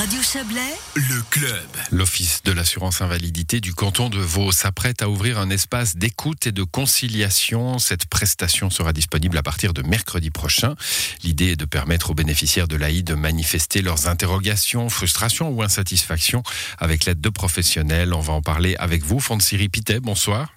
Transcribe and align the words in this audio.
Radio 0.00 0.22
Chablais, 0.22 0.78
Le 0.94 1.20
club. 1.28 1.68
L'Office 1.90 2.42
de 2.42 2.52
l'assurance 2.52 3.02
invalidité 3.02 3.60
du 3.60 3.74
canton 3.74 4.08
de 4.08 4.16
Vaud 4.18 4.50
s'apprête 4.50 5.02
à 5.02 5.10
ouvrir 5.10 5.38
un 5.38 5.50
espace 5.50 5.94
d'écoute 5.94 6.46
et 6.46 6.52
de 6.52 6.62
conciliation. 6.62 7.78
Cette 7.78 8.06
prestation 8.06 8.70
sera 8.70 8.94
disponible 8.94 9.36
à 9.36 9.42
partir 9.42 9.74
de 9.74 9.82
mercredi 9.82 10.30
prochain. 10.30 10.74
L'idée 11.22 11.48
est 11.48 11.56
de 11.56 11.66
permettre 11.66 12.12
aux 12.12 12.14
bénéficiaires 12.14 12.66
de 12.66 12.76
l'AI 12.76 13.02
de 13.02 13.12
manifester 13.12 13.82
leurs 13.82 14.08
interrogations, 14.08 14.88
frustrations 14.88 15.50
ou 15.50 15.62
insatisfactions 15.62 16.42
avec 16.78 17.04
l'aide 17.04 17.20
de 17.20 17.28
professionnels. 17.28 18.14
On 18.14 18.20
va 18.20 18.32
en 18.32 18.40
parler 18.40 18.76
avec 18.78 19.02
vous, 19.02 19.20
Fonsiri 19.20 19.68
Pitet. 19.68 20.00
Bonsoir. 20.00 20.54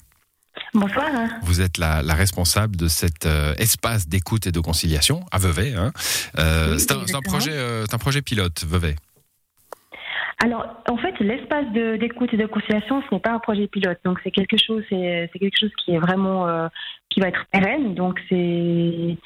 Bonsoir. 0.74 1.10
Vous 1.42 1.60
êtes 1.60 1.78
la, 1.78 2.02
la 2.02 2.14
responsable 2.14 2.78
de 2.78 2.88
cet 2.88 3.26
euh, 3.26 3.54
espace 3.58 4.08
d'écoute 4.08 4.48
et 4.48 4.52
de 4.52 4.60
conciliation 4.60 5.26
à 5.32 5.38
Vevey. 5.38 5.74
Hein. 5.74 5.92
Euh, 6.38 6.76
Oui, 6.76 6.80
c'est 6.80 7.16
un, 7.16 7.22
projet, 7.22 7.52
euh, 7.52 7.86
c'est 7.86 7.94
un 7.94 8.00
projet 8.00 8.22
pilote, 8.22 8.64
Vevey. 8.66 8.96
Alors, 10.44 10.68
en 10.90 10.98
fait, 10.98 11.18
l'espace 11.22 11.72
d'écoute 11.72 12.34
et 12.34 12.38
de 12.38 12.46
conciliation, 12.48 13.02
ce 13.08 13.16
n'est 13.16 13.22
pas 13.22 13.32
un 13.32 13.40
projet 13.40 13.66
pilote. 13.68 13.98
Donc, 14.04 14.20
c'est 14.26 14.32
quelque 14.32 14.58
chose, 14.58 14.84
c'est 14.90 15.30
quelque 15.40 15.58
chose 15.58 15.72
qui 15.78 15.94
est 15.94 16.00
vraiment, 16.00 16.50
euh, 16.50 16.68
qui 17.10 17.22
va 17.22 17.30
être 17.30 17.46
pérenne. 17.50 17.96
Donc, 17.96 18.20
c'est 18.28 19.18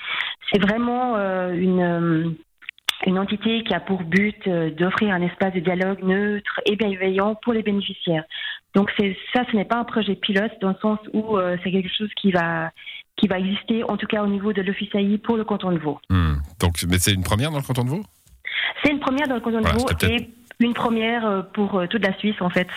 c'est 0.52 0.62
vraiment 0.62 1.16
euh, 1.16 1.54
une 1.54 1.82
euh, 1.82 2.30
une 3.08 3.18
entité 3.18 3.64
qui 3.64 3.74
a 3.74 3.80
pour 3.80 4.04
but 4.04 4.46
euh, 4.46 4.70
d'offrir 4.70 5.12
un 5.12 5.24
espace 5.24 5.56
de 5.56 5.60
dialogue 5.60 6.04
neutre 6.04 6.62
et 6.68 6.76
bienveillant 6.76 7.34
pour 7.34 7.54
les 7.54 7.64
bénéficiaires. 7.64 8.26
Donc, 8.76 8.92
c'est 8.96 9.18
ça, 9.34 9.42
ce 9.52 9.56
n'est 9.56 9.66
pas 9.66 9.78
un 9.78 9.86
projet 9.86 10.14
pilote 10.14 10.52
dans 10.62 10.70
le 10.70 10.78
sens 10.84 11.00
où 11.14 11.40
c'est 11.64 11.72
quelque 11.72 11.90
chose 11.98 12.12
qui 12.22 12.32
va 12.32 12.70
qui 13.16 13.28
va 13.28 13.40
exister, 13.40 13.84
en 13.84 13.98
tout 13.98 14.06
cas 14.06 14.22
au 14.22 14.28
niveau 14.28 14.54
de 14.54 14.62
l'Office 14.62 14.94
AI 14.94 15.18
pour 15.18 15.36
le 15.36 15.46
canton 15.46 15.72
de 15.72 15.80
Vaud. 15.80 16.00
Hmm. 16.12 16.36
Donc, 16.60 16.76
mais 16.88 17.00
c'est 17.00 17.14
une 17.14 17.24
première 17.24 17.50
dans 17.50 17.58
le 17.58 17.64
canton 17.64 17.86
de 17.86 17.90
Vaud? 17.90 18.04
C'est 18.84 18.92
une 18.92 19.00
première 19.00 19.28
dans 19.28 19.34
le 19.34 19.42
canton 19.42 19.62
de 19.62 19.68
Vaud 19.68 19.88
une 20.60 20.74
première 20.74 21.26
euh, 21.26 21.42
pour 21.42 21.80
euh, 21.80 21.88
toute 21.88 22.04
la 22.04 22.18
Suisse, 22.18 22.42
en 22.42 22.50
fait. 22.50 22.68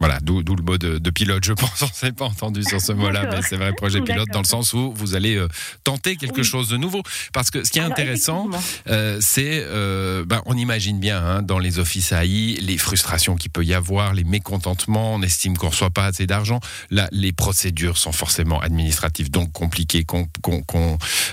Voilà, 0.00 0.20
d'où 0.22 0.40
le 0.40 0.62
mot 0.62 0.78
de, 0.78 0.98
de 0.98 1.10
pilote, 1.10 1.44
je 1.44 1.52
pense. 1.54 1.82
On 1.82 1.86
ne 1.86 1.90
s'est 1.92 2.12
pas 2.12 2.26
entendu 2.26 2.62
sur 2.62 2.80
ce 2.80 2.92
mot-là, 2.92 3.26
mais 3.32 3.40
c'est 3.42 3.56
vrai, 3.56 3.72
projet 3.72 4.00
pilote 4.00 4.28
dans 4.32 4.38
le 4.42 4.46
sens 4.46 4.72
où 4.72 4.92
vous 4.94 5.16
allez 5.16 5.34
euh, 5.34 5.48
tenter 5.82 6.14
quelque 6.14 6.38
Oui. 6.38 6.44
chose 6.44 6.68
de 6.68 6.76
nouveau. 6.76 7.02
Parce 7.32 7.50
que 7.50 7.64
ce 7.64 7.70
qui 7.72 7.78
est 7.78 7.82
Alors, 7.82 7.92
intéressant, 7.98 8.48
euh, 8.88 9.18
c'est, 9.20 9.64
euh, 9.66 10.24
ben, 10.24 10.40
on 10.46 10.56
imagine 10.56 11.00
bien 11.00 11.20
hein, 11.24 11.42
dans 11.42 11.58
les 11.58 11.80
offices 11.80 12.12
AI 12.12 12.58
les 12.60 12.78
frustrations 12.78 13.34
qu'il 13.34 13.50
peut 13.50 13.64
y 13.64 13.74
avoir, 13.74 14.14
les 14.14 14.22
mécontentements, 14.22 15.14
on 15.14 15.22
estime 15.22 15.56
qu'on 15.56 15.70
reçoit 15.70 15.90
pas 15.90 16.04
assez 16.06 16.28
d'argent. 16.28 16.60
Là, 16.90 17.08
les 17.10 17.32
procédures 17.32 17.98
sont 17.98 18.12
forcément 18.12 18.60
administratives, 18.60 19.32
donc 19.32 19.50
compliquées, 19.50 20.04
con- 20.04 20.28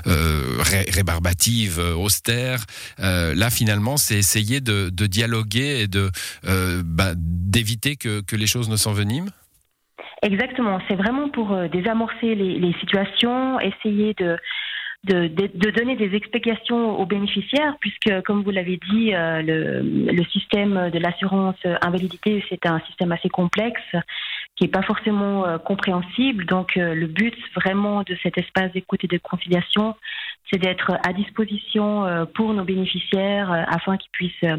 euh, 0.08 0.56
ré- 0.60 0.90
rébarbatives, 0.90 1.78
austères. 1.78 2.66
Là, 2.98 3.50
finalement, 3.52 3.98
c'est 3.98 4.16
essayer 4.18 4.60
de, 4.60 4.90
de 4.92 5.06
dialoguer 5.06 5.84
et 5.84 5.88
bah, 6.84 7.12
d'éviter 7.16 7.96
que, 7.96 8.22
que 8.22 8.36
les 8.36 8.48
choses 8.48 8.55
ne 8.64 8.76
s'enveniment. 8.76 9.30
Exactement. 10.22 10.80
C'est 10.88 10.96
vraiment 10.96 11.30
pour 11.30 11.52
euh, 11.52 11.68
désamorcer 11.68 12.36
les, 12.36 12.74
situations, 12.80 13.60
essayer 13.60 14.16
de, 14.16 14.38
de, 15.04 15.70
donner 15.70 15.96
des 15.96 16.16
explications 16.16 17.00
aux 17.00 17.06
bénéficiaires, 17.06 17.76
puisque, 17.80 18.22
comme 18.24 18.42
vous 18.44 18.52
l'avez 18.52 18.80
dit, 18.90 19.14
euh, 19.14 19.42
le, 19.44 20.24
système 20.32 20.90
de 20.90 20.98
l'assurance 20.98 21.58
invalidité, 21.82 22.44
c'est 22.50 22.66
un 22.66 22.80
système 22.88 23.12
assez 23.12 23.30
complexe 23.30 23.82
qui 24.56 24.64
n'est 24.64 24.72
pas 24.72 24.82
forcément 24.82 25.46
euh, 25.46 25.58
compréhensible. 25.58 26.46
Donc, 26.46 26.76
le 26.76 27.06
but 27.06 27.36
vraiment 27.56 28.04
de 28.04 28.18
cet 28.24 28.38
espace 28.38 28.72
d'écoute 28.72 29.04
et 29.04 29.08
de 29.08 29.18
conciliation, 29.18 29.96
c'est 30.52 30.60
d'être 30.60 30.98
à 31.06 31.14
disposition 31.14 32.06
euh, 32.06 32.26
pour 32.26 32.54
nos 32.54 32.64
bénéficiaires 32.64 33.52
euh, 33.52 33.64
afin 33.68 33.98
qu'ils 33.98 34.12
puissent 34.12 34.54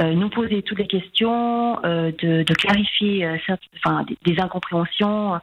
euh, 0.00 0.14
nous 0.14 0.28
poser 0.28 0.62
toutes 0.62 0.78
les 0.78 0.86
questions, 0.86 1.76
de, 1.82 2.42
de 2.42 2.54
clarifier 2.54 3.28
enfin, 3.84 4.04
des, 4.24 4.40
incompréhensions 4.40 5.38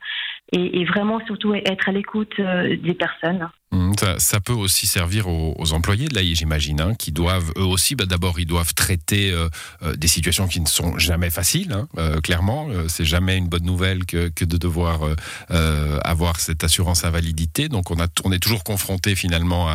et, 0.51 0.83
vraiment 0.85 1.19
surtout 1.25 1.53
être 1.53 1.89
à 1.89 1.91
l'écoute 1.91 2.39
des 2.39 2.93
personnes. 2.95 3.49
Ça, 4.17 4.39
peut 4.39 4.53
aussi 4.53 4.87
servir 4.87 5.27
aux, 5.27 5.73
employés 5.73 6.07
de 6.07 6.15
l'AI, 6.15 6.35
j'imagine, 6.35 6.81
hein, 6.81 6.93
qui 6.95 7.11
doivent 7.11 7.51
eux 7.57 7.63
aussi, 7.63 7.95
bah, 7.95 8.05
d'abord, 8.05 8.39
ils 8.39 8.45
doivent 8.45 8.73
traiter 8.73 9.31
euh, 9.31 9.47
euh, 9.83 9.95
des 9.95 10.07
situations 10.07 10.47
qui 10.47 10.61
ne 10.61 10.67
sont 10.67 10.97
jamais 10.97 11.29
faciles, 11.29 11.71
hein, 11.71 11.87
euh, 11.97 12.21
clairement. 12.21 12.67
Euh, 12.69 12.87
c'est 12.87 13.05
jamais 13.05 13.37
une 13.37 13.47
bonne 13.47 13.65
nouvelle 13.65 14.05
que, 14.05 14.29
de 14.45 14.57
devoir 14.57 15.01
avoir 15.49 16.39
cette 16.39 16.63
assurance 16.63 17.03
invalidité. 17.03 17.69
Donc, 17.69 17.91
on, 17.91 18.31
est 18.31 18.39
toujours 18.39 18.63
confronté 18.63 19.15
finalement 19.15 19.67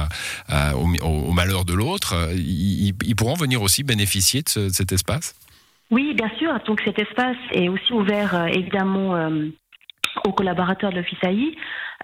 au, 0.74 1.32
malheur 1.32 1.64
de 1.64 1.74
l'autre. 1.74 2.30
Ils, 2.34 2.94
pourront 3.16 3.34
venir 3.34 3.62
aussi 3.62 3.82
bénéficier 3.82 4.42
de, 4.42 4.68
de 4.68 4.72
cet 4.72 4.92
espace? 4.92 5.34
Oui, 5.90 6.14
bien 6.14 6.30
sûr. 6.38 6.52
Donc 6.66 6.80
cet 6.84 6.98
espace 6.98 7.36
est 7.52 7.68
aussi 7.68 7.92
ouvert 7.92 8.46
évidemment 8.46 9.30
aux 10.26 10.32
collaborateurs 10.32 10.90
de 10.90 10.96
l'Office 10.96 11.18
AI, 11.22 11.54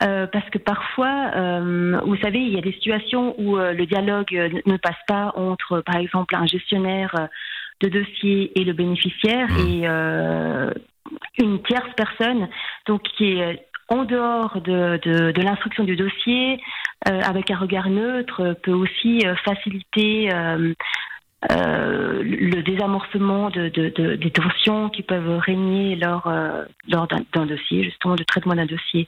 euh, 0.03 0.26
parce 0.26 0.48
que 0.50 0.59
parfois, 0.59 1.31
euh, 1.34 2.00
vous 2.04 2.16
savez, 2.19 2.38
il 2.38 2.54
y 2.54 2.59
a 2.59 2.60
des 2.60 2.72
situations 2.72 3.34
où 3.38 3.56
euh, 3.56 3.72
le 3.72 3.86
dialogue 3.86 4.34
euh, 4.34 4.48
ne 4.66 4.76
passe 4.76 5.00
pas 5.06 5.32
entre, 5.36 5.81
par 5.81 5.97
exemple, 5.97 6.34
un 6.36 6.47
gestionnaire 6.47 7.28
de 7.81 7.88
dossier 7.88 8.59
et 8.59 8.64
le 8.64 8.72
bénéficiaire 8.72 9.48
Mhm. 9.50 9.69
et 9.69 9.88
euh, 9.88 10.70
une 11.38 11.62
tierce 11.62 11.91
personne, 11.97 12.48
donc 12.86 13.03
qui 13.03 13.38
est 13.38 13.66
en 13.88 14.04
dehors 14.04 14.60
de, 14.60 14.98
de, 15.03 15.32
de 15.32 15.42
l'instruction 15.42 15.84
du 15.84 15.97
dossier, 15.97 16.60
euh, 17.09 17.20
avec 17.22 17.50
un 17.50 17.56
regard 17.56 17.88
neutre, 17.88 18.54
peut 18.62 18.72
aussi 18.72 19.22
euh, 19.25 19.34
faciliter 19.44 20.28
euh, 21.53 22.22
le 22.25 22.62
désamorcement 22.62 23.50
de, 23.50 23.69
de, 23.69 23.91
de- 23.91 24.16
des 24.16 24.31
tensions 24.31 24.88
qui 24.88 25.03
peuvent 25.03 25.38
régner 25.38 25.94
lors, 25.94 26.26
euh, 26.26 26.65
lors 26.88 27.06
d'un 27.06 27.47
dossier, 27.47 27.84
justement, 27.84 28.16
de 28.16 28.25
traitement 28.25 28.56
d'un 28.56 28.66
dossier. 28.66 29.06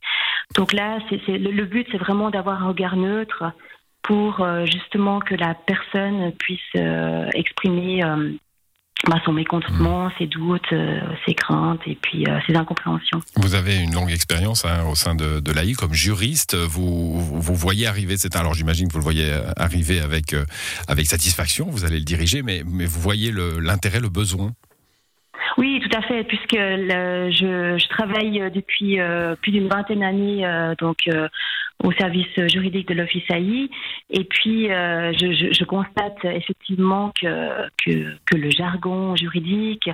Donc 0.54 0.72
là, 0.72 0.98
c'est- 1.08 1.38
le, 1.38 1.50
le 1.50 1.64
but, 1.64 1.86
c'est 1.90 1.98
vraiment 1.98 2.30
d'avoir 2.30 2.62
un 2.62 2.68
regard 2.68 2.96
neutre 2.96 3.44
pour 4.02 4.40
euh, 4.40 4.64
justement 4.64 5.18
que 5.18 5.34
la 5.34 5.54
personne 5.54 6.32
puisse 6.38 6.60
euh, 6.76 7.28
exprimer 7.34 8.04
euh, 8.04 8.30
bah, 9.08 9.16
son 9.24 9.32
mécontentement, 9.32 10.10
ses 10.18 10.26
doutes, 10.26 10.72
euh, 10.72 11.00
ses 11.26 11.34
craintes 11.34 11.80
et 11.86 11.94
puis 12.00 12.24
euh, 12.26 12.38
ses 12.46 12.54
incompréhensions. 12.54 13.20
Vous 13.36 13.54
avez 13.54 13.76
une 13.78 13.94
longue 13.94 14.10
expérience 14.10 14.64
hein, 14.64 14.84
au 14.90 14.94
sein 14.94 15.14
de, 15.14 15.40
de 15.40 15.52
l'AI 15.52 15.72
comme 15.72 15.94
juriste. 15.94 16.54
Vous, 16.54 17.18
vous 17.20 17.54
voyez 17.54 17.86
arriver 17.86 18.16
cet 18.18 18.36
alors 18.36 18.54
j'imagine 18.54 18.88
que 18.88 18.92
vous 18.92 18.98
le 18.98 19.04
voyez 19.04 19.30
euh, 19.32 19.40
arriver 19.56 20.00
avec 20.00 20.34
euh, 20.34 20.44
avec 20.88 21.06
satisfaction. 21.06 21.66
Vous 21.70 21.84
allez 21.84 21.98
le 21.98 22.04
diriger, 22.04 22.42
mais 22.42 22.62
mais 22.66 22.84
vous 22.86 23.00
voyez 23.00 23.30
le- 23.30 23.58
l'intérêt, 23.58 24.00
le, 24.00 24.08
besoin. 24.10 24.52
Oui, 25.56 25.80
tout 25.82 25.96
à 25.96 26.02
fait, 26.02 26.24
puisque 26.24 26.52
le- 26.52 27.30
je, 27.30 27.78
je 27.78 27.88
travaille 27.88 28.50
depuis 28.54 29.00
euh, 29.00 29.34
plus 29.36 29.52
d'une 29.52 29.68
vingtaine 29.68 30.00
d'années 30.00 30.46
euh, 30.46 30.74
donc 30.78 30.98
euh, 31.08 31.28
au 31.82 31.92
service 31.92 32.28
juridique 32.48 32.88
de 32.88 32.94
l'Office 32.94 33.28
AI, 33.30 33.70
et 34.10 34.24
puis 34.24 34.70
euh, 34.70 35.12
je, 35.12 35.64
constate 35.64 36.24
effectivement 36.24 37.12
que, 37.20 37.68
que, 37.84 38.36
le 38.36 38.50
jargon 38.50 39.16
juridique, 39.16 39.88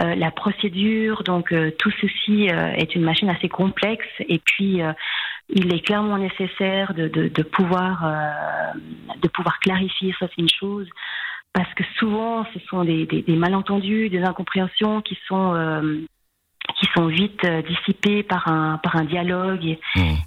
euh, 0.00 0.14
la 0.14 0.30
procédure, 0.30 1.22
donc 1.22 1.52
euh, 1.52 1.70
tout 1.78 1.90
ceci 2.00 2.46
est 2.46 2.94
une 2.94 3.02
machine 3.02 3.30
assez 3.30 3.48
complexe, 3.48 4.08
et 4.28 4.38
puis 4.38 4.80
il 5.48 5.74
est 5.74 5.80
clairement 5.80 6.18
nécessaire 6.18 6.92
de, 6.94 7.08
de, 7.08 7.42
pouvoir 7.42 8.04
de 9.20 9.28
pouvoir 9.28 9.58
clarifier 9.60 10.14
certaines 10.18 10.48
choses 10.48 10.88
parce 11.52 11.72
que 11.74 11.84
souvent 11.98 12.46
ce 12.54 12.58
sont 12.68 12.84
des, 12.84 13.24
malentendus, 13.28 14.08
des 14.08 14.22
incompréhensions 14.22 15.02
qui 15.02 15.18
sont 15.26 15.54
qui 16.82 16.88
sont 16.96 17.06
vite 17.06 17.44
euh, 17.44 17.62
dissipées 17.62 18.24
par 18.24 18.48
un 18.48 18.78
par 18.78 18.96
un 18.96 19.04
dialogue 19.04 19.64
et, 19.64 19.78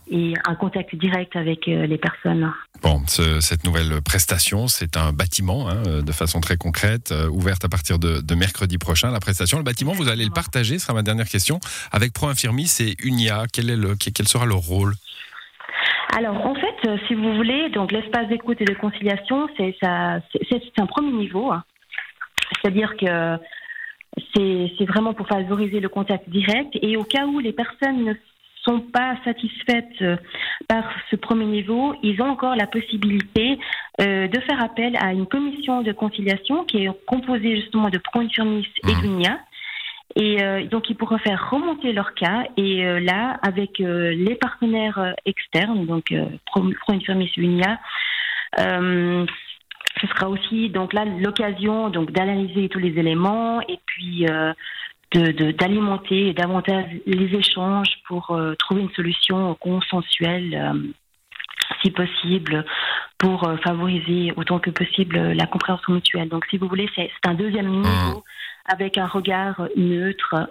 et 0.10 0.34
un 0.48 0.56
contact 0.56 0.96
direct 0.96 1.36
avec 1.36 1.68
euh, 1.68 1.86
les 1.86 1.98
personnes. 1.98 2.50
Bon, 2.82 3.02
ce- 3.08 3.42
cette 3.42 3.66
nouvelle 3.66 4.02
prestation, 4.02 4.68
c'est 4.68 4.96
un 4.96 5.12
bâtiment, 5.12 5.68
hein, 5.70 5.84
euh, 5.88 6.02
de 6.02 6.12
façon 6.14 6.40
très 6.40 6.56
concrète, 6.56 7.12
euh, 7.12 7.28
ouverte 7.28 7.66
à 7.66 7.70
partir 7.70 8.00
de, 8.00 8.22
de 8.22 8.36
mercredi 8.36 8.78
prochain. 8.78 9.12
La 9.12 9.20
prestation, 9.20 9.58
le 9.58 9.66
bâtiment, 9.66 9.92
vous 9.92 10.08
allez 10.08 10.24
le 10.24 10.32
partager, 10.32 10.80
ce 10.80 10.86
sera 10.86 10.94
ma 10.94 11.04
dernière 11.04 11.28
question, 11.28 11.60
avec 11.92 12.14
Pro 12.14 12.28
Infirmis 12.30 12.72
et 12.80 12.96
Unia. 13.04 13.44
Quel, 13.52 13.70
est 13.70 13.76
le, 13.76 13.96
quel 13.96 14.28
sera 14.28 14.46
leur 14.46 14.60
rôle? 14.60 14.94
Alors 16.16 16.38
en 16.46 16.56
fait, 16.56 16.88
euh, 16.88 16.98
si 17.10 17.16
vous 17.16 17.36
voulez, 17.36 17.70
donc 17.72 17.92
l'espace 17.92 18.30
d'écoute 18.30 18.62
et 18.62 18.66
de 18.66 18.76
conciliation, 18.76 19.50
c'est 19.58 19.76
un 19.84 20.86
premier 20.88 21.12
niveau. 21.12 21.52
hein. 21.52 21.64
C'est-à-dire 22.62 22.96
que 22.98 23.38
c'est 24.36 24.86
vraiment 24.88 25.14
pour 25.14 25.28
favoriser 25.28 25.80
le 25.80 25.90
contact 25.90 26.30
direct 26.30 26.78
et 26.82 26.98
au 26.98 27.04
cas 27.04 27.26
où 27.26 27.40
les 27.40 27.54
personnes 27.54 28.04
ne 28.04 28.14
sont 28.64 28.80
pas 28.80 29.16
satisfaites 29.24 30.02
euh, 30.02 30.18
par 30.68 30.84
ce 31.12 31.16
premier 31.16 31.46
niveau, 31.46 31.96
ils 32.02 32.20
ont 32.22 32.30
encore 32.30 32.56
la 32.56 32.66
possibilité 32.68 33.60
euh, 34.02 34.28
de 34.28 34.40
faire 34.42 34.62
appel 34.64 34.98
à 35.00 35.14
une 35.14 35.28
commission 35.28 35.82
de 35.84 35.92
conciliation 35.92 36.64
qui 36.66 36.84
est 36.84 37.06
composée 37.06 37.58
justement 37.58 37.90
de 37.90 38.00
pro 38.00 38.22
infirmis 38.22 38.68
et 38.88 38.94
Mhm. 38.94 39.02
d'UNIA. 39.02 39.40
Et 40.16 40.42
euh, 40.42 40.66
donc, 40.66 40.90
ils 40.90 40.96
pourront 40.96 41.18
faire 41.18 41.50
remonter 41.52 41.92
leur 41.92 42.14
cas. 42.14 42.44
Et 42.58 42.86
euh, 42.86 43.00
là, 43.00 43.38
avec 43.42 43.80
euh, 43.82 44.12
les 44.16 44.36
partenaires 44.36 44.98
euh, 44.98 45.12
externes, 45.26 45.86
donc 45.86 46.12
euh, 46.12 46.26
Pro, 46.46 46.64
Infirmis 46.88 47.32
Unia, 47.38 47.80
euh, 48.60 49.26
ce 50.06 50.14
sera 50.14 50.30
aussi 50.30 50.70
donc 50.70 50.94
là 50.94 51.06
l'occasion 51.06 51.90
donc 51.90 52.12
d'analyser 52.12 52.70
tous 52.70 52.80
les 52.80 52.98
éléments 53.00 53.62
et 53.62 53.80
puis 53.86 54.26
d'alimenter 55.14 56.34
davantage 56.34 56.86
les 57.06 57.36
échanges 57.36 58.00
pour 58.08 58.38
trouver 58.60 58.82
une 58.82 58.92
solution 58.92 59.56
consensuelle 59.56 60.74
si 61.82 61.92
possible, 61.92 62.66
pour 63.18 63.50
favoriser 63.64 64.32
autant 64.36 64.60
que 64.60 64.70
possible 64.70 65.18
la 65.18 65.48
compréhension 65.48 65.94
mutuelle. 65.94 66.30
Donc, 66.30 66.46
si 66.50 66.58
vous 66.58 66.68
voulez, 66.68 66.90
c'est 66.96 67.10
un 67.26 67.34
deuxième 67.34 67.70
niveau 67.70 68.20
mmh. 68.20 68.24
avec 68.66 68.98
un 68.98 69.08
regard 69.08 69.68
neutre 69.76 70.48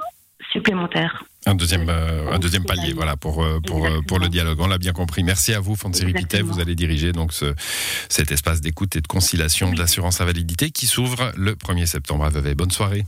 supplémentaire. 0.52 1.24
Un 1.46 1.54
deuxième, 1.54 1.88
euh, 1.88 2.32
un 2.32 2.38
deuxième 2.38 2.64
palier, 2.64 2.92
voilà, 2.94 3.16
pour, 3.16 3.42
euh, 3.42 3.60
pour, 3.66 3.84
euh, 3.84 4.00
pour 4.06 4.18
le 4.18 4.28
dialogue. 4.28 4.58
On 4.60 4.66
l'a 4.66 4.78
bien 4.78 4.92
compris. 4.92 5.22
Merci 5.22 5.52
à 5.52 5.60
vous, 5.60 5.76
Fonserie 5.76 6.12
Pitet. 6.12 6.42
Vous 6.42 6.60
allez 6.60 6.74
diriger 6.74 7.12
donc 7.12 7.32
ce, 7.32 7.54
cet 8.08 8.32
espace 8.32 8.60
d'écoute 8.60 8.96
et 8.96 9.00
de 9.00 9.06
conciliation 9.06 9.70
de 9.70 9.78
l'assurance 9.78 10.20
invalidité 10.20 10.70
qui 10.70 10.86
s'ouvre 10.86 11.32
le 11.36 11.54
1er 11.54 11.86
septembre 11.86 12.24
à 12.24 12.30
Vevey. 12.30 12.54
Bonne 12.54 12.70
soirée. 12.70 13.04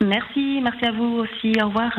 Merci, 0.00 0.60
merci 0.62 0.84
à 0.84 0.92
vous 0.92 1.24
aussi. 1.24 1.52
Au 1.62 1.68
revoir. 1.68 1.92